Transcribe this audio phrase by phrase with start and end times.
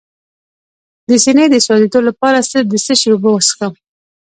[1.07, 2.37] د سینې د سوځیدو لپاره
[2.71, 3.73] د څه شي اوبه وڅښم؟